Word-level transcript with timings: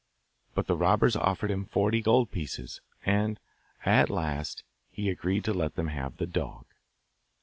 But 0.55 0.65
the 0.65 0.75
robbers 0.75 1.15
offered 1.15 1.51
him 1.51 1.63
forty 1.63 2.01
gold 2.01 2.31
pieces, 2.31 2.81
and 3.05 3.39
at 3.85 4.09
last 4.09 4.63
he 4.89 5.11
agreed 5.11 5.43
to 5.43 5.53
let 5.53 5.75
them 5.75 5.89
have 5.89 6.17
the 6.17 6.25
dog. 6.25 6.65